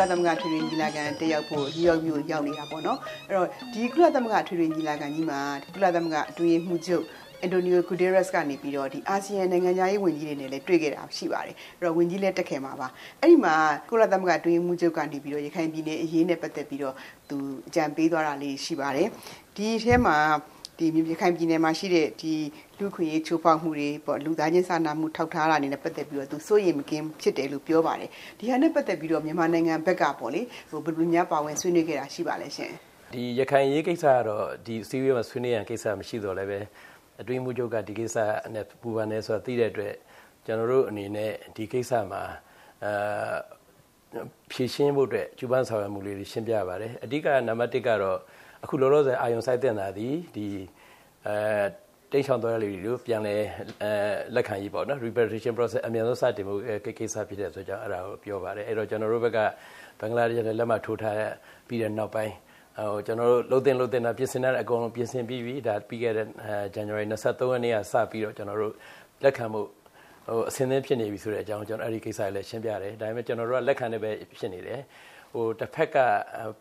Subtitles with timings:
[0.00, 2.98] လသမဂ္ဂထွေထွေညီလာခံတက်ရောက်ဖို့နယူးယောက်မြို့ရောက်နေတာပေါ့နော်
[3.28, 5.40] အဲ့တော့ဒီကုလသမဂ္ဂထွေထွေညီလာခံကြီးမှာ
[5.74, 7.04] ကုလသမဂ္ဂအတွင်းမှုချုပ်
[7.40, 12.88] အန်တိုနီယိုဂူဒေးရက်စ်ကနေပြီးတော့ဒီအာဆီယံနိုင်ငံသားရေးဝန်ကြီးတွေနဲ့လည်းတွေ့ခဲ့တာရှိပါတယ်အဲ့တော့ဝန်ကြီးလည်းတက်ခဲ့မှာပါ
[13.20, 13.54] အဲ့ဒီမှာ
[13.90, 16.94] ကုလသမဂ္ဂအတွင်းမှုချုပ်ကနေပြီးတော့ရခိုင်ပြည်နယ်အရေးနဲ့ပတ်သက်ပြီးတော့
[17.28, 17.36] သူ
[17.68, 19.08] အကြံပေးသွားတာလေးရှိပါတယ်
[19.56, 20.16] ဒီထဲမှာ
[20.78, 22.32] ဒီမြေခိုင်ပြည်နယ်မှာရှိတဲ့ဒီ
[22.78, 32.72] လူခွင့်ရေးချိုးဖောက်မှုတွေပေါ့လူသားချင်းစာနာမှုထောက်ထားတာနေနဲ့ပတ်သက်ပြီးတော့သူစိုးရိမ်မကင်းဖြစ်တယ်လို့ပြောပါတယ်ဒီဟာနဲ့ပတ်သက်ပြီးတော့မြန်မာနိုင်ငံဘက်ကပေါ့လေဟိုဘယ်လိုများပါဝင်ဆွေးနွေးခဲ့တာရှိပါလဲရှင်
[33.12, 36.58] ဒီရခိုင်ရေးကိစ္စကတော့ဒီစီးရီးမှာဆွေးနွေးရန်ကိစ္စမရှိတော့လည်းပဲ
[37.20, 38.16] အတွင်းမှုချုပ်ကဒီကိစ္စ
[38.54, 39.94] နဲ့ပူပန်နေဆိုတာသိတဲ့အတွက်
[40.46, 42.22] ကျွန်တော်တို့အနေနဲ့ဒီကိစ္စမှာ
[42.84, 43.36] အာ
[44.50, 48.18] ဖြည့်ရှင်းဖို့အတွက်ကျူပန်းဆောင်ရွက်မှုလေးတွေရှင်းပြပါတယ်အဓိကနံပါတ်1ကတော့
[48.64, 50.46] အခုလောလောဆယ်အာယုံဆိုင်တဲ့တာဒီဒီ
[51.26, 53.34] အဲတိတ်ဆောင်သွားတဲ့လူတွေကိုပြန်လဲ
[53.82, 53.92] အဲ
[54.34, 56.54] လက်ခံရေးပေါ့နော် repatriation process အမြန်ဆုံးစတင်မှု
[56.98, 59.38] ကိစ္စဖြစ်တဲ့ဆိုကြောင့်အဲ့ဒါကိုပြောပါတယ်အဲ့တော့ကျွန်တော်တို့ဘက်က
[60.00, 61.16] ဘင်္ဂလားဒေ့ရှ်နဲ့လက်မှတ်ထိုးထား
[61.68, 62.34] ပြီးတဲ့နောက်ပိုင်း
[62.78, 68.72] ဟိုကျွန်တော်တို့လှုပ်တင်လှုပ်တင်တာပြင်ဆင်တဲ့အကုန်လုံးပြင်ဆင်ပြီးပြီဒါပြီးခဲ့တဲ့အဲ January 23ရက်နေ့ကစပြီးတော့ကျွန်တော်တို့
[69.24, 69.60] လက်ခံမှု
[70.28, 74.80] ဟိုအစင်းသင်းဖြစ်နေပြီဆိုတဲ့အကြောင်းကျွန်တော်အဲ့ဒီကိစ္စလည်းရှင်းပြတယ်ဒါပေမဲ့ကျွန်တော်တို့ကလက်ခံနေပဲဖြစ်နေတယ်
[75.25, 75.25] ဟို
[75.60, 75.96] တစ်ဖက်က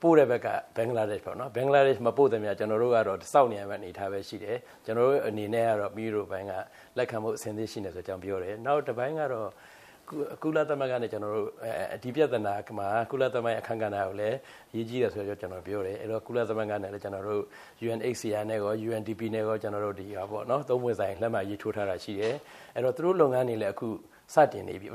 [0.02, 6.54] ပို့တဲ့ဘက်ကဘင်္ဂလားဒေ့ရှ်ပေါ့နော်ဘင်္ဂလားဒေ့ရှ်မပို့တယ်များကျွန်တော်တို့ကတော့စောင့်နေရမယ့်အနေထားပဲရှိတယ်ကျွန်တော်တို့အနေနဲ့ကတော့မိတို့ဘိုင်းက
[6.98, 9.50] လက်ခံမှုအစင်းသင်းရှိနေဆိုကြောင်းပြောတယ်နောက်တစ်ပိုင်းကတော့
[10.44, 11.50] ကုလသမဂ္ဂနဲ့ကျွန်တော်တို့
[12.04, 14.38] ဒီပြဿနာမှာကုလသမဂ္ဂအခမ်းကဏ္ဍကိုလည်း
[14.76, 17.42] ရေးကြီးတယ်ဆိုတော့ကျွန်တော်ပြောတယ်အဲ့တော့ကုလသမဂ္ဂနဲ့လည်းကျွန်တော်တို့
[17.86, 22.36] UNHCR နဲ့ရော UNDP နဲ့ရောကျွန်တော်တို့ဒီဟာပေါ့နော်သုံးဝင်ဆိုင်လက်မှတ်ရေးထိုးထားတာရှိတယ်
[22.76, 23.88] အဲ့တော့သူတို့လုပ်ငန်းတွေလည်းအခု
[24.34, 24.88] စတင်နေပြီ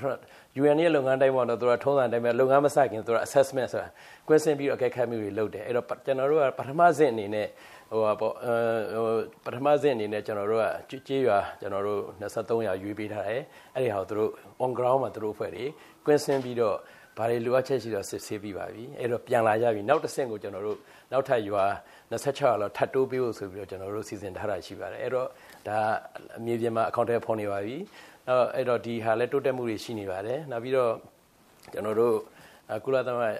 [0.61, 3.89] UN ရဲ့လုပ်ငန်းတိုင်းပေါ့နော်သူကထုံးစံတိုင်းပဲလုပ်ငန်းမစခင်သူက assessment ဆိုတာ
[4.29, 7.47] ကွင်းဆင်းပြီးတော့အကဲခတ်မှုတွေလုပ်တယ်အဲ့တော့ကျွန်တော်တို့ကပထမဆင့်အနေနဲ့
[7.91, 8.35] ဟိုပါပေါ့
[8.95, 9.07] ဟို
[9.45, 13.43] ပထမဆင့်အနေနဲ့ကျွန်တော်တို့ကကြေးရွာကျွန်တော်တို့23ရာရွေးပေးထားတယ်
[13.75, 14.31] အဲ့ဒီဟာကိုသူတို့
[14.65, 15.65] on ground မှာသူတို့အဖွဲ့တွေ
[16.07, 16.77] ကွင်းဆင်းပြီးတော့
[17.19, 20.79] ဘာတွေလိုအပ်ချက်ရှိတော့စစ်ဆေးပြီးပါပြီအဲ့တော့ပြန်လာကြပြီနောက်တစ်ဆင့်ကိုကျွန်တော်တို့
[21.13, 21.65] နောက်ထပ်ရွာ
[22.11, 25.29] 26ရာလောက်ထပ်တိုးပေးဖို့ဆိုပြီးတော့ကျွန်တော်တို့စီစဉ်ထားတာရှိပါတယ်အဲ့တော့
[25.69, 25.79] ဒါ
[26.39, 27.77] အမြေပြင်မှာအကောင့်ထဲဖော်နေပါပြီ
[28.20, 28.20] နောက်
[28.55, 30.93] အဲ့တော့ဒီဟာလည်းတိုးတက်မှုတွေရှိနေပါတယ်နောက်ပြီးတော့
[31.73, 32.17] ကျွန်တော်တို့
[32.85, 33.35] ကုလသမဂ္ဂ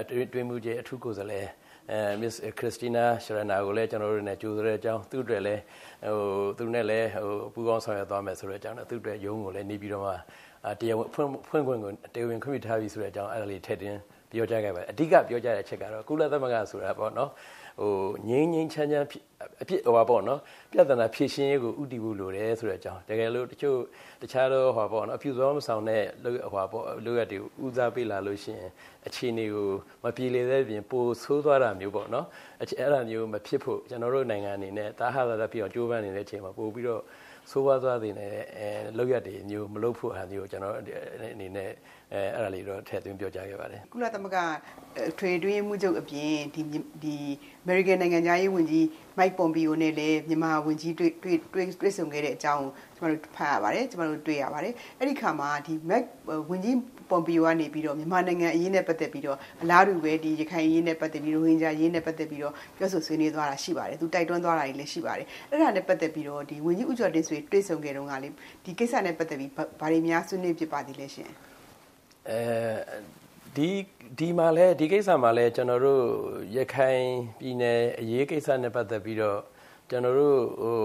[0.00, 1.46] အတွင်းမှုကြီးအထူးကိုယ်စားလှယ်
[1.90, 5.60] အဲ Miss Christina Sharana ကိုလည်းကျွန်တော်တို့နဲ့ကြိုဆိုတဲ့အကြောင်းသူ့အတွက်လည်း
[6.04, 6.18] ဟို
[6.58, 10.12] သူနဲ့လည်းဟိုပူးပေါင်းဆောင်ရွက်သွားမယ်ဆိုတဲ့အကြောင်းနဲ့သူ့အတွက်ရုံးကိုလည်းနေပြီးတော့မှ
[10.80, 13.98] တရားဝင်ဖွင့်ဖွင့်ခွင့်ကိုတရားဝင်ခွင့်ပြုထားပြီဆိုတဲ့အကြောင်းအဲ့ဒါလေးထည့်သွင်း
[14.32, 17.30] ပြောကြားခဲ့ပါတယ်အဓိကပြောကြားတဲ့အချက်ကတော့ကုလသမဂ္ဂဆိုတာပေါ့နော်
[17.80, 17.94] ဟို
[18.28, 19.06] ငင်းငင်းချမ်းချမ်း
[19.62, 20.40] အဖြစ်ဟိုပါပေါ့နော်
[20.72, 23.78] ပြဿနာဖြေရှင်းရေးကိုဥတည်ဖို့လိုတယ်ဆိုတဲ့အကြောင်းတကယ်လို့တချို့
[24.22, 28.70] တခြားတော့ဟောပေါ့နော်အဖြူစောမဆောင်တဲ့ဟိုပါပေါ့လိုရတဲ့ဦးစားပေးလာလို့ရှိရင်
[29.06, 29.68] အခြေအနေကို
[30.04, 32.26] မပြေလည်တဲ့ပြင်ပိုဆိုးသွားတာမျိုးပေါ့နော်
[32.60, 37.02] အဲ့ဒါမျိုးမဖြစ်ဖို့ကျွန်တော်တို့နိုင်ငံအနေနဲ့တာဟာသာပြအောင်ကြိုးပမ်းနေတဲ့အချိန်မှာပို့ပြီးတော့
[37.50, 40.74] ဆိုးဝါးသွားတဲ့အဲလောက်ရတဲ့မျိုးမလုပ်ဖို့ဟာမျိုးကျွန်တော်
[41.32, 41.70] အနေနဲ့
[42.12, 44.38] အဲအဲ့ဒါလေးတော့ထည့်သွင်းပြောကြားခဲ့ပါတယ်ကုလသမဂ္ဂ
[45.18, 46.62] ထွေတွင်းမှုချုပ်အပြင်ဒီ
[47.02, 47.16] ဒီ
[47.64, 48.84] American နိုင်ငံသားရေးဝန်ကြီး
[49.18, 56.08] Mike Pompeo နဲ့လည်းမြန်မာဝန်ကြီးတွေ့တွေ့တွေ့တွေ့ဆုံခဲ့တဲ့အကြောင်းကျွန်တော်တို့ဖတ်ရပါတယ်ကျွန်တော်တို့တွေ့ရပါတယ်အဲ့ဒီခါမှာဒီ Mike
[56.50, 56.74] ဝန်ကြီး
[57.10, 68.28] Pompeo ကနေပြီးတော့မြန်မာနိုင်ငံအရေးနဲ့ပတ်သက်ပြီးတော့အလားတူပဲဒီရခိုင်အရေးနဲ့ပတ်သက်ပြီးရိုဟင်ဂျာအရေးနဲ့ပတ်သက်ပြီးတော့ပြောဆိုဆွေးနွေးသွားတာရှိပါတယ်သူတိုက်တွန်းသွားတာတွေလည်းရှိပါတယ်အဲ့ဒါနဲ့ပတ်သက်ပြီးတော့ဒီဝန်ကြီးဦးကျော်တင်ဆွေတွေ့ဆုံခဲ့တုန်းကလေ
[68.64, 71.32] ဒီကိစ္စနဲ့ပတ်သက်ပြီးဘာတွေများဆွေးနွေးဖြစ်ပါသေးလဲရှင်
[72.30, 72.40] အဲ
[73.56, 73.70] ဒီ
[74.18, 76.04] ဒီမှာလဲဒီကိစ္စမှာလဲကျွန်တော်တို့
[76.56, 77.04] ရခိုင်
[77.38, 79.40] ပြည်နယ်အရေးကိစ္စနဲ့ပတ်သက်ပြီးတော့
[79.90, 80.76] ကျွန်တော်တို့ဟို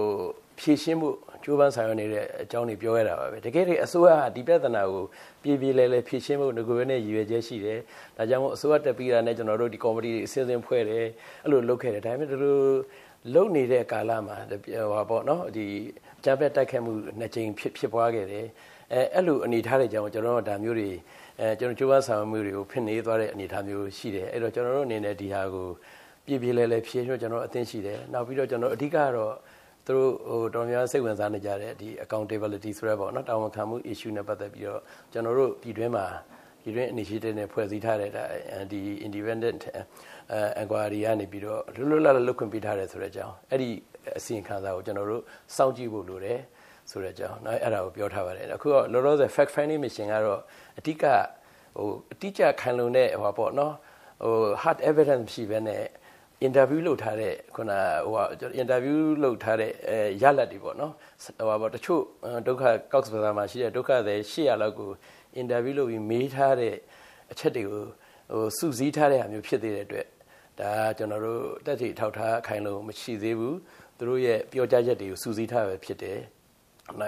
[0.58, 1.08] ဖြည့်ရှင်းမှု
[1.44, 5.04] ကြိုးပမ်းဆောင်ရွက်နေတဲ့အကြောင်းတွေပြောရတာပါပဲတကယ်တည်းအစိုးရကဒီပြဿနာကို
[5.42, 7.80] ပြည်ပြည်လဲလဲဖြည့်ရှင်းမှုငကိုယ်နဲ့ရည်ရွယ်ချက်ရှိတယ်
[8.16, 11.06] ဒါကြောင့်မို့အစိုးရတက်ပြီးတာနဲ့ကျွန်တော်တို့ဒီကော်မတီအစင်းစင်းဖွဲ့တယ်
[11.44, 12.58] အဲ့လိုလုပ်ခဲ့တယ်ဒါပေမဲ့ဒီလို
[13.34, 15.66] လုံနေတဲ့ကာလမှာဟောပေါ့နော်ဒီ
[16.24, 18.46] ဂျပက်တိုက်ခိုက်မှုနှစ်ကြိမ်ဖြစ်ဖြစ်ပွားခဲ့တယ်
[18.92, 20.90] အဲအဲ့လိုအနေထားတွေကြောင့်ကျွန်တော်တို့ဒါမျိုးတွေ
[21.40, 25.68] အဲကျွန်တော်ကျိုးပန်းဆောင်မှုတွေကိုဖြစ်နေသွားတဲ့အနေအထားမျိုးရှိတယ်အဲ့တော့ကျွန်တော်တို့အနေနဲ့ဒီဟာကို
[26.26, 29.34] ပြည့်ပြည့်လဲလဲဖြည့်ပြီးကျွန်တော်အသိရှိတယ်နောက်ပြီးတော့ကျွန်တော်အဓိကတော့
[29.86, 34.80] သူတို့ဟိုတော်များစိတ်ဝင်စားနေကြတဲ့ဒီ accountability ဆိုရပေါ့နော်တာဝန်ခံမှု issue နဲ့ပတ်သက်ပြီးတော့
[35.12, 36.06] ကျွန်တော်တို့ပြည်တွင်းမှာ
[36.62, 38.10] ပြည်တွင်း initiative နဲ့ဖွဲ့စည်းထားတဲ့
[38.72, 39.60] ဒီ independent
[40.62, 43.68] inquiry ကနေပြီးတော့လွတ်လွတ်လပ်လပ်လုပ်ခွင့်ပေးထားတယ်ဆိုတဲ့အကြောင်းအဲ့ဒီ
[44.18, 45.22] အစီရင်ခံစာကိုကျွန်တော်တို့
[45.56, 46.40] စောင့်ကြည့်ဖို့လိုတယ်
[46.90, 50.40] ဆိုတဲ့အကြောင်းနော်အဲ့ဒါကိုပြောထားပါတယ်အခုတော့လောလောဆယ် fact finding mission ကတော့
[50.78, 51.04] အဓိက
[51.76, 53.74] ဟိုအတိအကျခံလုံတဲ့ဟိုပေါ့နော်
[54.22, 55.82] ဟို hard evidence ရှိပဲနဲ့
[56.46, 57.72] interview လုပ်ထားတဲ့ခုန
[58.06, 58.24] ဟိုဟာ
[58.62, 60.92] interview လုပ်ထားတဲ့အဲရလတ်တွေပေါ့နော်
[61.24, 62.02] ဟိုပါတချို့
[62.46, 62.62] ဒုက္ခ
[62.92, 64.90] Cox Bazar မှာရှိတဲ့ဒုက္ခသည်800လောက်ကို
[65.40, 66.74] interview လုပ်ပြီးမေးထားတဲ့
[67.32, 67.84] အချက်တွေကို
[68.32, 70.06] ဟိုစုစည်းထားတဲ့အမျိုးဖြစ်သေးတဲ့အတွက်
[70.60, 73.58] ဒါကျွန်တော်တို့တက်တီထောက်ထားခိုင်းလို့မရှိသေးဘူး
[73.98, 76.18] သူတို့ရဲ့ပြောကြားချက်တွေကိုစုစည်းထားပဲဖြစ်တယ်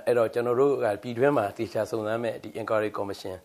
[0.06, 3.37] အဲ့တော့ကျွန်တော်တို့ကပြည်တွင်းမှာတေချာစုံစမ်းမဲ့ဒီ inquiry commission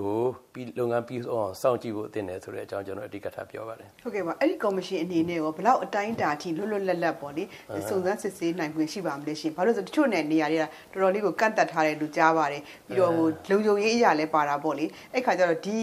[0.00, 0.18] ကို
[0.52, 7.44] ပြီးလုပ်ငန်းပြီးအောင်စောင့်ကြည့်ဖို့တင်တယ်ဆိုတဲ့အကြောင်းကျွန်တော်အဓိကထားပြောပါတယ်ဟုတ်ကဲ့ပါအဲ့ဒီကော်မရှင်အနေနဲ့ရောဘလောက်အတိုင်းအတာအထိလွတ်လွတ်လပ်လပ်ပေါ့လေ
[7.88, 15.78] စုံစမ်းစစ်ဆေးနိုင်ခွင့်ရှိပါမလဲရှင်ဘာလို့ဆိုတချို့နယ်နေရာတွေကတော်တော်လေးကိုကန့်သက်ထားတယ်လို့ကြားပါတယ်ပြီးတော့ဟိုလုံခြုံရေးအရာလည်းပါတာပေါ့လေအဲ့ခါကျတော့ဒီ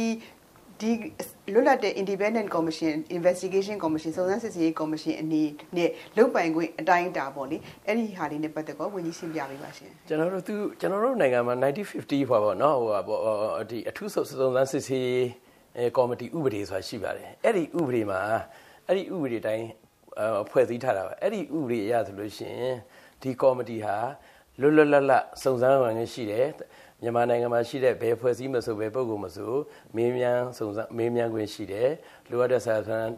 [0.82, 0.92] ဒီ
[1.54, 5.44] လွတ်လပ်တဲ့ independent commission investigation commission စုံစမ်းစစ်ဆေးရေး commission အနေ
[5.78, 11.56] နဲ့လုတ်ပိုင်ခွင့်အတိုင်းအတာပေါ့လေအဲ့ဒီဟာလေးနဲ့ပတ်သက်တော့ဝန်ကြီးရှင်းပြပေးပါရှင်ကျွန်တော်တို့သူကျွန်တော်တို့နိုင်ငံမှာ
[11.94, 18.20] 1950ဟောပေါ့နော်ဟိုပေါ့ဒီအထူးစုံစမ်းစစ်ဆေးရေးကော်မတီဥပဒေဆိုတာရှိပါတယ်အဲ့ဒီဥပဒေမှာ
[18.88, 19.68] အဲ့ဒီဥပဒေတိုင်း
[20.50, 22.76] ဖွဲ့စည်းထားတာပါအဲ့ဒီဥပဒေအရဆိုလို့ရှိရင်
[23.22, 23.98] ဒီကော်မတီဟာ
[24.62, 26.48] လွတ်လွတ်လပ်လပ်စုံစမ်းဝင်ရှိတယ်
[27.02, 29.54] မြန်မာနိုင်ငံမှာရှိတဲ့ဘယ်ဖွဲ့စည်းမဆိုဘယ်ပုဂ္ဂိုလ်မဆို
[29.96, 31.90] မေးမြန်းစုံစမ်းမေးမြန်းခွင့်ရှိတယ်
[32.30, 33.10] လိုအပ်တဲ့စာဆန်း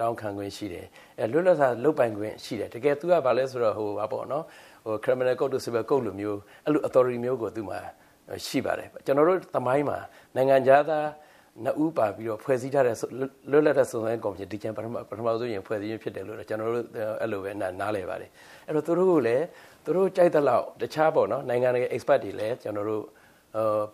[0.00, 0.86] တောင်းခံခွင့်ရှိတယ်
[1.20, 4.44] အဲလွတ်လပ်စွာလုပ်ပိုင်ခွင့်ရှိတယ်တကယ်သူကဘာလဲဆိုတော့ဟိုပါပေါ့နော်
[4.84, 7.80] ဟို criminal code တို့ civil code လိုမျိုးအဲ့လို authority မျိုးကိုသူမှာ
[8.46, 9.98] ရှိပါတယ်ကျွန်တော်တို့သမိုင်းမှာ
[10.36, 11.06] နိုင်ငံသား
[11.64, 12.96] နှစ်ဦးပါပြီးတော့ဖွဲ့စည်းထားတဲ့
[13.50, 16.84] လွတ်လပ်တဲ့စုံစမ်းကော်မရှင်ဒီကျန်ပထမပထမဆုံးရင်ဖွဲ့စည်းရဖြစ်တယ်လို့ကျွန်တော်တို့
[17.20, 18.30] အဲ့လိုပဲနားလည်ပါတယ်
[18.66, 19.44] အဲ့တော့သူတို့ကလည်း
[19.84, 23.04] သူတို့ကြိုက်တဲ့လောက်တခြားပေါ့နော်နိုင်ငံတကာ expert တွေလည်းကျွန်တော်တို့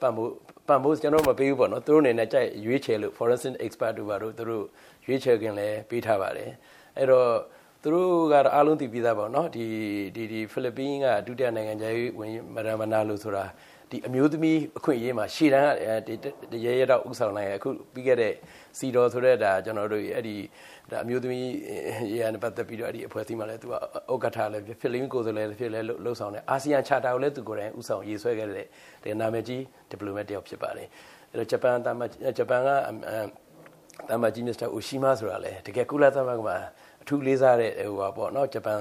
[0.00, 0.32] ပံ့ပိုး
[0.68, 4.64] ပံ့ပိုးကျွန်တော်မပေးဘူးပေါ့နော်သူတို့အနေနဲ့ကြိုက်ရွေးချယ်လို့ forensic expert တို့ပါတို့သူတို့
[5.06, 6.50] ရွေးချယ်ခင်လည်းပေးထားပါတယ်
[6.96, 7.30] အဲ့တော့
[7.82, 9.64] သူတို့ကတော့အားလုံးသိပြီးသားပေါ့နော်ဒီ
[10.16, 13.44] ဒီဒီဖိလစ်ပင်းကဒုတိယနိုင်ငံခြားရေးဝန်ကြီးမရမနာလို့ဆိုတာ
[13.90, 15.72] ဒီအမျိုးသမီးအခွင့်အရေးမှာရှေ့တန်း
[16.52, 18.34] ကရဲရဲတော့ဥဆောင်နိုင်အခုပြီးခဲ့တဲ့
[18.78, 20.36] စီတော်ဆိုတဲ့ဒါကျွန်တော်တို့အဲ့ဒီ
[20.90, 21.46] ဒါအမျိုးသမီး
[22.12, 28.66] ရေရပတ်သက်ပြီးတော့အဲ့ဒီအဖွဲ့အစည်းမှာလည်းသူကဥက္ကဋ္ဌလည်းဖိလစ်ပင်းကိုယ်စားလှယ်လည်းဖြစ်လဲလှုပ်ဆောင်တယ်အာဆီယံချာတာကိုလည်းသူကိုယ်တိုင်ဥဆောင်ရေးဆွဲခဲ့တဲ့
[29.02, 30.88] ဒီနာမည်ကြီးဒီပလိုမတ်တယောက်ဖြစ်ပါတယ်
[31.30, 32.00] အဲ့တော့ဂျပန်တာမ
[32.38, 32.68] ဂျပန်က
[34.10, 36.56] တာမကြီးမစ္စတာအိုရှိမာဆိုတာလေတကယ်ကုလသမဂ္ဂမှာ
[37.02, 38.80] အထူးလေးစားတဲ့ဟိုပါပေါ့နော်ဂျပန်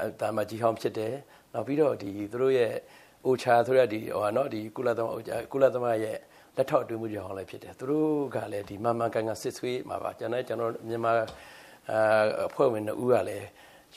[0.00, 1.14] အဲတာမကြီးဟောင်းဖြစ်တယ်
[1.54, 2.72] နောက်ပြီးတော့ဒီသူတို့ရဲ့
[3.26, 6.16] အိုချာဆိုတဲ့ဒီဟိုဟာနော်ဒီကုလသမဂ္ဂကုလသမဂ္ဂရဲ့
[6.56, 11.12] လက်ထောက်အတွင်းမှုကြောင့်လည်းဖြစ်တယ်သူတို့ကလည်းဒီမမကန်ကန်စစ်ဆွေးမှာပါကျွန်တော်ကျွန်တော်မြန်မာ
[11.90, 13.46] အာအဖွဲ့ဝင်တို့ကလည်း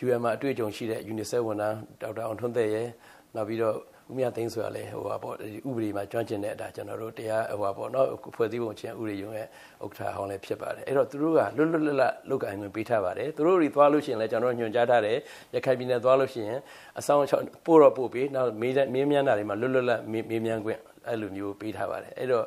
[0.03, 2.87] UN မှာအတွေ့အကြုံရှိတဲ့ UNICEF ဝန်ထမ်းဒေါက်တာအောင်ထွန်းသက်ရဲ့
[3.35, 3.75] နောက်ပြီးတော့
[4.09, 9.47] ဦးမြသိန်းဆိုတာလည်းဟိုပါပေါ့ဒီဥပဒေမှာကျွမ်းကျင်တဲ့အတာကျွန်တော်တို့တရားဟိုပါပေါ့နော်ဖွဲ့စည်းပုံချင်းဥပဒေရုံးရဲ့
[9.83, 15.17] ဥက္ကဋ္ဌဟောင်းလည်းဖြစ်ပါတယ်အဲ့တော့သူတို့ကလွတ်လွတ်လပ်လပ်လုတ်ကိုင်ဝင်ပေးထားပါတယ်သူတို့တွေသွားလို့ရှိရင်လည်းကျွန်တော်ညွှန်ကြားထားတယ်
[15.55, 16.59] ရခိုင်ပြည်နယ်သွားလို့ရှိရင်
[16.99, 17.19] အဆောင်
[17.65, 22.45] ပို့တော့ပို့ပြီးနောက်မေးမေးမြန်းတာတွေမှာလွတ်လွတ်လပ်မေးမြန်းခွင့်အဲ့လိုမျိုးပေးထားပါတယ်အဲ့တော့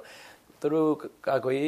[0.61, 0.91] သူတို့
[1.29, 1.61] ကာကွယ်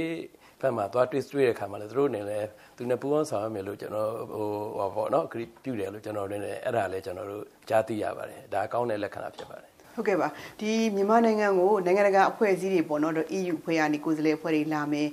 [0.60, 2.44] ဘက်မှာသွားတွေ့တွေ့တဲ့ခါမှာလည်းသူတို့အနေနဲ့
[2.76, 10.28] သူနဲ့ပူးပေါင်းဆောင်ရမယ်လို့ကျွန်တော်ဟိုဟောပေါ့နော်ဂရိပြုတယ်လို့ကျွန်တော်လည်းအဲ့ဒါလည်းကျွန်တော်တို့ကြားသိရပါတယ်ဒါကောင်းတဲ့လက္ခဏာဖြစ်ပါတယ် ဟုတ်ကဲ့ပါ
[10.60, 15.08] ဒီမြန်မာနိုင်ငံကိုနိုင်ငံတကာအဖွဲ့အစည်းတွေပေါ့နော်တော့ EU အဖွဲ့ကနေကိုယ်စားလှယ်အဖွဲ့တွေလာမယ်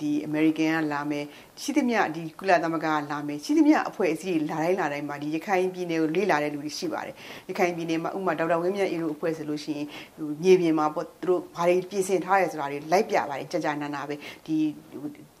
[0.00, 1.24] ဒီ American ကလာမယ်
[1.60, 7.14] ရှိသမျှဒီကုလသမဂ္ဂကလာမယ်ရှိသမျှအဖွဲ့အစည်းတွေလာတိုင်းလာတိုင်းမှာဒီရခိုင်ပြည်နယ်ကိုလေ့လာတဲ့လူတွေရှိပါတယ်
[7.48, 9.86] ရခိုင်ပြည်နယ်မှာဥပမာဒေါက်တာဝင်းမြတ်အေးတို့အဖွဲ့ဆိုလို့ရှိရင်
[10.16, 14.14] ဟိုမြေပြင်မှာပေါ့သူတို့ဘာတွေပြင်ဆင်ထားရဲဆိုတာတွေလိုက်ပြပါတယ်ကြာကြာနာနာပဲ
[14.46, 14.56] ဒီ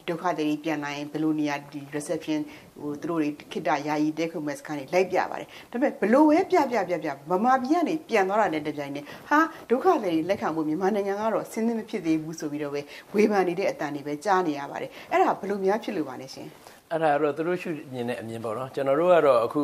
[0.08, 2.40] ဒုက္ခတွေပြန်လာရင်ဘယ်လိုနေရာဒီ reception
[2.80, 9.38] ဟိုသူတို့တွေခိတ္တယာယီတဲခုမက်စခန်းတွေလိုက်ပြပါတယ်ဒါပေမဲ့ဘလို့ပဲပြပြပြပြမမပြည်ကနေပြန်သွားတာနဲ့တပြိုင်နက်ဟာ
[9.70, 12.80] ဒုက္ခတွေလက်ခံဖို့မြန်မာနိုင်ငံကတော့စဉ်းသင့်မဖြစ်သေးဘူးဆိုပြီးတော့ပဲ
[13.14, 16.48] ဝေဖန်နေတဲ့အတန်တွေပဲကြားနေရပါတယ်အဲ့ဒါဘလို့များဖြစ်လို့ပါလဲရှင်
[16.92, 19.62] အဲ့ဒါတော့သူတို့ရှုမြင်တဲ့အမြင်ပေါ့နော်ကျွန်တော်တို့ကတော့အခု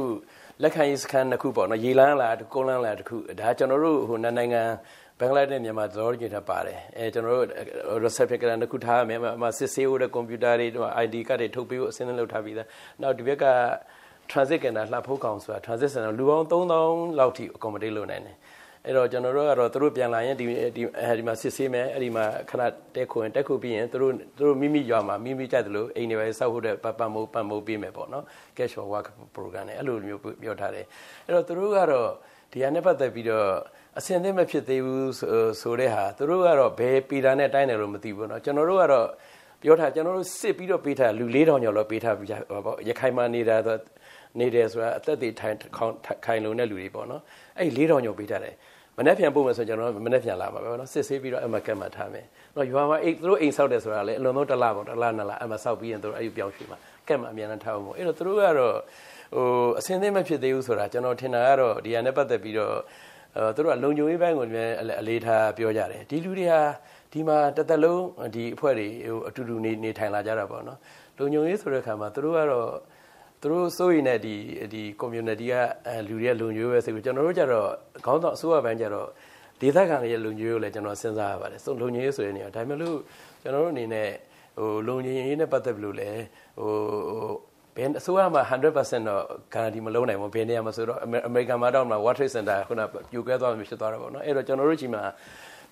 [0.62, 10.66] လက်ခံရေးစခန်းတစ်ခုပေါ့နော်ရေလန်းလာကုန်းလန်းလာတစ်ခုဒါကျွန်တော်တို့ဟိုနိုင်ငံဘ င်္ဂလားဒေ့ရှ်မြန်မာသတော်ကြီးထားပါတယ်အဲကျွန်တော်တို့ reception ကတခုထားမယ်အမစစ်ဆေးဖို့တဲ့ကွန်ပျူတာတွေ
[11.04, 12.68] ID ကတ်တွေထုတ်ပေးဖို့အစင်းလုပ်ထားပြီးသား
[13.02, 13.46] နောက်ဒီဘက်က
[14.30, 18.36] transit ကဏ္ဍလှဖို့ကောင်ဆိုတာ transit center လူပေါင်း3000လောက်ထိ accommodate လုပ်နိုင်တယ်
[18.85, 22.61] အဲ့တော့ကျွန်တော်တို့ကတော့သူတို့ပြန်လာရင်ဒီဒီအဲဒီမှာစစ်ဆေးမယ်အဲ့ဒီမှာခဏ
[22.95, 28.23] တက်ခွင်တက်ခုပြီးရင်သူတို့သူတို့မိမိရွာမှာမိမိကြိုက်တယ်လို့အိမ်တွေပဲစောက်ဖို့တဲ့ပတ်ပတ်မိုးပတ်မိုးပေးမယ်ပေါ့နော်
[28.57, 30.85] cash for work program နဲ့အဲ့လိုမျိုးပြောထားတယ်
[31.25, 32.09] အဲ့တော့သူတို့ကတော့
[32.51, 33.47] ဒီဟာနဲ့ပတ်သက်ပြီးတော့
[33.97, 35.13] အစင်သင့်မဖြစ်သေးဘူး
[35.61, 39.07] ဆိုတဲ့ဟာသူတို့ကတော့ဘယ်ပီတာနဲ့တိုင်းတယ်လို့မသိဘူးเนาะကျွန်တော်တို့ကတော့
[39.61, 42.29] ပြောထားကျွန်တော်တို့စစ်ပြီးတော့ပေးထားလူ၄000ကျော်လောက်ပေးထားပြီး
[42.65, 43.77] ပေါ့ရခိုင်မှာနေတာဆို
[44.39, 45.55] နေတယ်ဆိုတာအသက်တွေထိုင်
[46.25, 47.21] ခိုင်လုံတဲ့လူတွေပေါ့နော်
[47.57, 48.55] အဲ့၄000ကျော်ပေးထားတယ်
[48.98, 52.24] မနေ့ပြန်ပို့မယ်ဆိုကျွန်တော်မနေ့ပြန်လာပါပဲနော်စစ်ဆေးပြီးတော့အမကက်မှထားမယ်
[52.56, 58.76] နော်ရွာမှာအိတ်သူတို့အိမ်ဆောက်တယ်ဆိုတာလေအလွန်ဆုံးတစ်လပေါ့တစ်လနှစ်လအမဆောက်ပြီးရင်သူတို့အဲ့ဒီပြောင်းရွှေ့မှာကက်မှအမြန်နဲ့ထားအောင်ပေါ့အဲ့တော့သူတို့ကတော့
[59.34, 59.46] ဟို
[59.78, 62.74] အစင်းသိမဖြစ်သေးဘူးဆိုတာကျွန်တော်ထင်တာကတော့ဒီဟာနဲ့ပတ်သက်ပြီးတော့
[63.36, 66.60] အဲသူတို့ကလုံခြုံရေးဘက်ကိုလည်းအလေးထားပြောကြတယ်ဒီလူတွေဟာ
[67.12, 70.78] ဒီမှာတသက်လုံးဒီအဖွဲ့တွေဟိုအတူတူနေနေထိုင်လာကြတာပေါ့နော်
[71.18, 72.68] လုံခြုံရေးဆိုတဲ့အခါမှာသူတို့ကတော့
[73.44, 74.34] သူတို့စိုးရိမ်တဲ့ဒီ
[74.72, 75.54] ဒီ community က
[76.08, 77.68] လူတွေကလုံခြုံရေးပဲဆိုပြီးကျွန်တော်တို့ကြတော့
[78.04, 79.08] ခေါင်းဆောင်အစိုးရဘန်းကြတော့
[79.60, 82.98] ဒေသခံတွေရဲ့လုံခြုံရေးကိုလည်းကျွန်တော်စဉ်းစားရပါတယ်လုံခြုံရေးဆိုတဲ့နေရာဒါပေမဲ့လို့
[83.42, 84.08] ကျွန်တော်တို့အနေနဲ့
[84.58, 86.22] ဟိုလုံခြုံရေးနဲ့ပတ်သက်လို့လည်း
[86.58, 86.72] ဟို
[87.76, 89.22] ဘယ်အစိုးရမှာ100%တော့
[89.54, 90.98] guarantee မလုံးနိုင်ဘူးဘယ်နေရာမှာဆိုတော့
[91.28, 95.02] American မှာတော့ World Trade Center ခုနပြိုကွဲသွားမှဖြစ်သွားတာပေါ့နော်အဲ့တော့ကျွန်တော်တို့ချိန်မှာ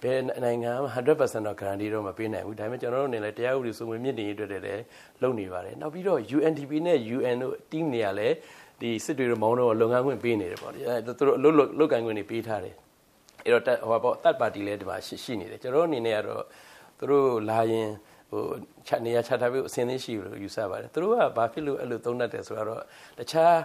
[0.03, 4.83] ဘယ်နိုင်ငံမှ100%တော့ guarantee တော့မပေးနိုင်ဘူးဒါပေမဲ့ကျွန်တော်တို့အနေနဲ့တရားဥပဒေစိုးမိုးမြင့်တင်ရေးအတွက်လည်း
[5.23, 8.35] လုပ်နေပါတယ်နောက်ပြီးတော့ UNDP နဲ့ UN တို့ team တွေကလည်း
[8.81, 12.75] ဒီစစ်တွေတို့မောင်းတော့လုပ်ငန်းခွင့်ပေးနေတယ်ပေါ့အဲသူတို့လုတ်လုတ်ကန်ခွင့်တွေပေးထားတယ်
[13.45, 16.45] အဲ့တော့ဟိုပေါ့တတ်ပါတီလည်းဒီမှာရှိရှိနေတယ်ကျွန်တော်အနေနဲ့ကတော့
[16.99, 17.89] သူတို့လာရင်
[18.31, 18.43] ဟို
[18.87, 22.83] ချက်နေရချထားပြီးအစင်းသိရှိလို့ယူဆပါတယ်သူတို့ကဘာဖြစ်လို့အဲ့လိုသုံးတတ်တယ်ဆိုတော့
[23.19, 23.57] တခြား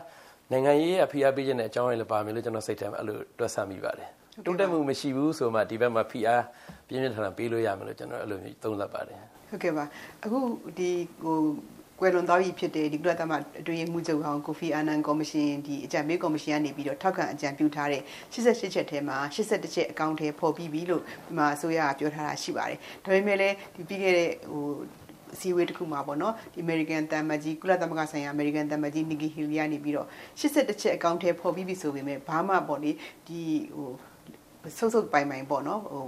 [0.52, 4.10] နိုင်ငံရေးအဖိအားပေးခြင်းတဲ့အကြောင်းရင်းလည်းပါမယ်လို့ကျွန်တော်စိတ်ထဲမှာအဲ့လိုတွက်ဆမိပါတယ်
[4.46, 6.44] တိုးတက်မှုမရှိဘူးဆိုမှဒီဘက်မှာဖိအား
[6.88, 9.86] ပြင်းပြင်းထန်ထန်ပေးလို့ရမယ်လို့ကျွန်တော်အဲ့လိုသုံးသပ်ပါတယ်ဟုတ်ကဲ့ပါ
[10.24, 10.40] အခု
[10.78, 10.90] ဒီ
[11.24, 11.38] ဟို
[12.00, 18.02] ကွယ်လွန်သွားပြီဖြစ်တဲ့ဒီကုလသမဂ္ဂအတွင်းမှုချုပ်အောင်ကိုဖီအာနန်ကော်မရှင်ဒီအကြံပေးကော်မရှင်ကနေပြီးတော့ထောက်ခံအကြံပြုထားတဲ့
[18.34, 24.66] 88ချက်ထဲမှာ81ချက်အကောင့်ထဲပေါ်ပြီးပြီလို့ဒီမှာအစိုးရကပြောထားတာရှိပါတယ်ဒါပေမဲ့လည်းဒီပြီးခဲ့တဲ့ဟို
[25.34, 30.08] အစည်းအဝေးတစ်ခုမှာပေါ့နော်ဒီ American တမ်မကြီးကုလသမဂ္ဂဆိုင်ရာ American တမ်မကြီး Nikki Haley ကနေပြီးတော့
[30.40, 32.92] 81ချက်အကောင့်ထဲပေါ်ပြီးပြီဆိုပေမဲ့ဘာမှပေါ့လေ
[33.28, 33.42] ဒီ
[33.76, 33.92] ဟို
[34.78, 36.06] ဆုပ်ဆုပ်ပိုင်ပိုင်ပေါ့နော်ဟို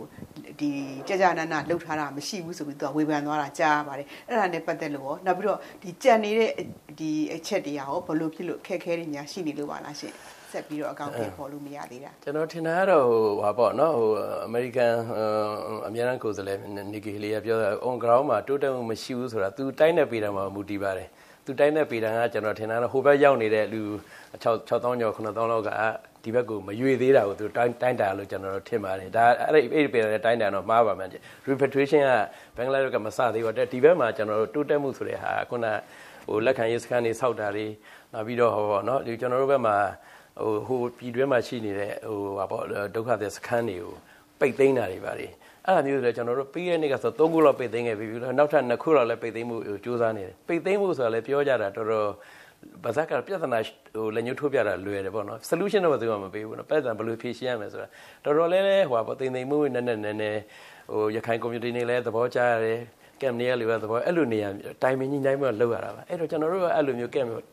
[0.59, 0.69] ဒီ
[1.07, 6.51] ကြကြနာနာလှုပ်ထားတာမရှိဘူးဆိုပြီးသူကဝေဖန်သွားတာကြားရပါတယ်အဲ့ဒါနဲ့ပတ်သက်လို့ရောနောက်ပြီးတော့ဒီကြံနေတဲ့
[6.99, 10.13] ဒီအချက်တွေရောဘလို့ဖြစ်လို့ခက်ခဲတွေများရှိနေလို့ပါလားရှင်
[10.51, 14.11] ဆက်ပြီးတော့အကောင့်တွေပေါ်လို့မရသေးတာကျွန်တော်ထင်တာကတော့ဟိုဟာပေါ့နော်ဟို
[14.45, 14.93] အမေရိကန်
[15.87, 16.59] အများအားကိုယ်စားလှယ်
[16.93, 21.07] နီကီဟီလီကပြောတာ on ground မှာတိုးတက်မှုမရှိဘူးဆိုတာသူတိုင်းတဲ့ပေတာမှာမူတည်ပါတယ်
[21.45, 23.81] သူတိုင်းတဲ့ပေတာကကျွန်တော်ထင်တာတော့ဟိုဘက်ရောက်နေတဲ့လူ
[24.43, 25.69] 6 6000ကျော်9000လောက်က
[26.23, 31.11] ဒီဘက်ကိုမရွေသေးတာကိုသူတိုင်းတိုင်းတာလို့ကျွန်တော်တို့ထင်ပါတယ်ဒါအဲ့ဒီအဲ့ဒီပေတဲ့တိုင်းတာတော့မှားပါမှန်း
[31.49, 32.09] repatriation က
[32.55, 35.65] ဘင်္ဂလားဒေ့ရှ်ကမစသေးပါတဲ့ဒီဘက်မှာကျွန်တော်တို့တိုးတက်မှုဆိုတဲ့ဟာခုန
[36.27, 37.65] ဟိုလက်ခံရေးစခန်းတွေစောက်တာတွေ
[38.13, 39.77] နောက်ပြီးတော့ဟောပေါ့နော်ဒီကျွန်တော်တို့ဘက်မှာ
[40.41, 43.93] ဟိုဟိုပြည်တွင်းမှာရှိနေတဲ့ဟိုဟာပေါ့ဒုက္ခသည်စခန်းတွေကို
[44.39, 45.27] ပိတ်သိမ်းတာတွေပါလေ
[45.65, 52.09] အဲ့ဒါမျိုးဆိုတော့ကျွန်တော်တို့ပြီးရဲ့နေ့ကဆို3ခုလောက်ပိတ်သိမ်းခဲ့ပြီပြီးတော့နောက်ထပ်2ခုလောက်လည်းပိတ်သိမ်းမှုစူးစမ်းနေတယ်ပိတ်သိမ်းမှုဆိုတာလည်းပြောကြတာတော်တော်
[52.83, 53.59] ဘာသာကပြဿနာ
[53.95, 57.87] ဟိုလက်ညှိုးထိုးပြတာလွယ်တယ်ပေါ့နော် solution တော့ဘယ်သူမှမပေးဘူးနော်ပြဿနာဘယ်လိုဖြေရှင်းရမလဲဆိုတာ
[58.23, 60.41] တော်တော်လေးလေးဟိုပါတိမ်တိမ်မှုနည်းနည်းနည်းနည်း
[60.91, 62.79] ဟိုရခိုင် community နေလည်းသဘောကျရတယ်
[63.21, 64.49] ကမ်နေရလေပဲသဘောအဲ့လိုနေရာ
[64.83, 67.43] တိုင်မင်းကြီးတိုင်းမှာလောက်ရတာပါအဲ့တော့ကျွန်တော်တို့ကအဲ့လိုမျိုးကမ်မျိုး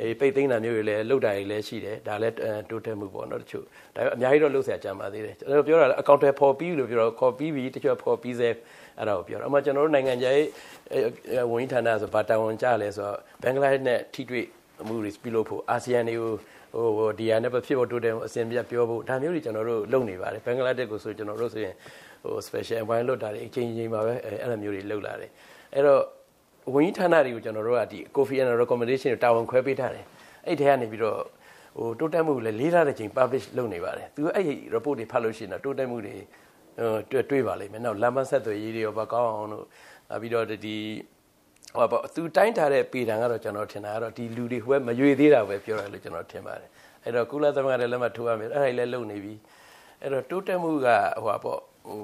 [0.00, 2.34] အေးပိတ်သိမ်းတာမျိုးတွေလည်းလောက်တာတွေလည်းရှိတယ်ဒါလည်း
[2.70, 3.64] တိုးတက်မှုပေါ့နော်တချို့
[3.94, 8.48] ဒါပေမဲ့အများကြီးတော့လှုပ်ဆရာကြံပါသေးတယ်ကျွန်တော်ပြောတာအကောင့်ထဲပေါ်ပြီးလို့ပြောတော့ခေါ်ပြီးပြီတချို့ပေါ်ပြီးစေ
[8.98, 10.48] အဲ့ဒါကိုပြောတော့အမှကျွန်တော်တို့နိုင်ငံခြားရေး
[11.50, 14.46] ဝန်ကြီးဌာနဆိုဘာတာဝန်ကြလဲဆိုတော့ဘင်္ဂလားဒေ့ရှ်နဲ့ထိတွေ့
[14.86, 16.32] မှုတွေပြုလုပ်ဖို့အာဆီယံတွေကို
[16.98, 21.74] ဟိုဒီယာနဲ့ဖြစ်ဖို့တိုးတက်အစဉ်ပြပြောဖို့ဒါမျိုးတွေကျွန်တော်တို့လုပ်နေပါတယ်ဘင်္ဂလားဒေ့ရှ်ကိုဆိုကျွန်တော်တို့ဆိုရင်
[22.22, 25.30] ဟို special envoy လွတ်တာတွေအချိန်ချင်းမှာပဲအဲ့လိုမျိုးတွေလုပ်လာတယ်
[25.74, 26.02] အဲ့တော့
[26.74, 30.04] ဝန်ကြီးဌာနတွေကိုကျွန်တော်တို့ကဒီ Kofi Annan recommendation ကိုတာဝန်ခွဲပေးထားတယ်
[30.46, 31.18] အဲ့ထဲကနေပြီးတော့
[31.78, 36.16] ဟိုတိုးတက်မှုလည်းလေးလာတဲ့ချိန် publish လုပ်နေပါတယ်သူအဲ့ဒီ report တွေဖတ်လို့ရှိရင်တော့တိုးတက်မှုတွေ
[36.78, 39.64] ဟိုတွေ့တွေ့ပါလိမ့်မယ်နောက်လမ်းမဆက်သွယ်ရေးတွေရောပါကောင်းအောင်လို့
[40.22, 40.76] ပြီးတော့ဒီ
[41.76, 46.68] ဟောပေါ့သူတိုင်းထားတဲ့ပေတံကတော့ကျွန်တော်ထင်တာကတော့ဒီလူတွေဟိုဘက်မရွေသေးတာပဲပြောတယ်လို့ကျွန်တော်ထင်ပါတယ်
[47.04, 49.34] အဲ့တော့ကုလသမဂ္ဂလည်းလက်မှတ်ထိုးရမယ်အဲ့ဒါလည်းလုပ်နေပြီ
[50.02, 52.00] အဲ့တော့တိုးတက်မှုကဟိုပါပေါ့ဟို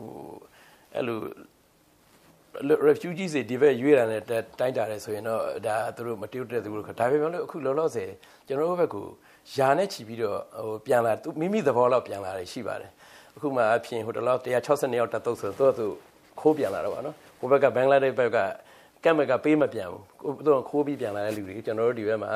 [0.95, 1.19] အဲ့လို
[2.89, 8.11] refugees တွေဒီဘက်ရွေးတာနဲ့တိုင်းတာတယ်ဆိုရင်တော့ဒါသူတို့မတည်တဲ့သူတို့ဒါပေမဲ့လို့အခုလောလောဆယ်
[8.47, 8.97] ကျွန်တော်တို့ဘက်က
[9.57, 12.91] ယာနဲ့ချီပြီးတော့ဟိုပြန်လာသူမိမိသဘောလောက်ပြန်လာတယ်ရှိပါတယ်
[13.37, 15.87] အခုမှအဖြစ်ဟိုတလောက်160ရောက်တက်တော့ဆိုတော့သူ
[16.41, 18.39] ခိုးပြန်လာတော့ဗောနော်ဟိုဘက်ကဘင်္ဂလားဒေ့ရှ်ဘက်က
[19.05, 22.33] ကက်မကပေးမပြန်ဘူးသူခိုးပြီးပြန်လာတဲ့လူတွေကျွန်တော်တို့ဒီဘက်မှာ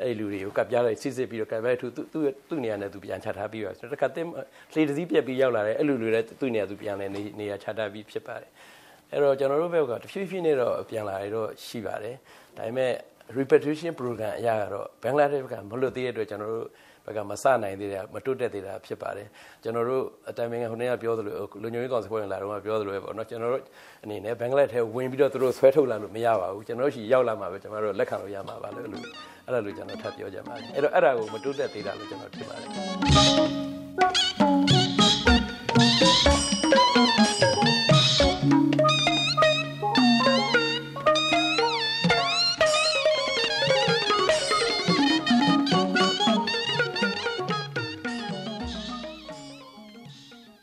[0.00, 4.26] အဲ့လူတွေကိုကပ်ပြားလိုက်စစ်စစ်ပြီးတော့ကပ်ပဲသူသူသူ့နေရာနဲ့သူပြန်ချထားပြီးတော့တခါတင်
[4.74, 7.06] လေတစည်းပြက်ပြီးရောက်လာတယ်အဲ့လူတွေလည်းသူ့နေရာသူပြန်လဲ
[7.40, 8.50] နေရာချထားပြီးဖြစ်ပါတယ်
[9.12, 12.16] အဲ့တော့ကျွန်တော်တို့ဘက်ကတဖြည်းဖြည်းနဲ့တော့ပြန်လာရတော့ရှိပါတယ်
[12.56, 12.92] ဒါပေမဲ့
[13.38, 16.68] repetition program အရာကတော့ဘင်္ဂလားဒေ့ရှ်ကမလွတ်သေးတဲ့အတွက်ကျွန်တော်တို့
[17.06, 19.28] ဘက်ကမစနိုင်သေးတယ်မတွတ်တက်သေးတာဖြစ်ပါတယ်
[19.62, 23.62] ကျွန်တော်တို့အတိုင်ပင်ခံဟိုနေ့ကပြောသလိုလူညွှန်ရေးကောင်စီဖွဲ့ဝင်လာတော့ပြောသလိုပဲပေါ့နော်ကျွန်တော်တို့
[24.04, 29.02] အနေနဲ့ဘင်္ဂလားထဲဝင်ပြီးတော့သူတို့ဆွဲထုတ်လာလို့မရပါဘူးကျွန်တော်တို့ရှိရောက်လာမှာပဲကျွန်တော်တို့လက်ခံလို့ရမှာပါလို့အဲ့လို
[29.46, 34.31] အဲ့လိုကျွန်တော်ထပ်ပြောကြပါတယ်အဲ့တော့အဲ့ဒါကိုမတွတ်တက်သေးတာလို့ကျွန်တော်ထင်ပါတယ်